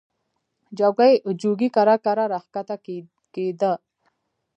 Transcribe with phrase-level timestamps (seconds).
[1.41, 2.75] جوګي کرار کرار را کښته
[3.33, 3.71] کېدی.